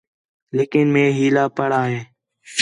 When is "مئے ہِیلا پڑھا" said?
0.93-1.81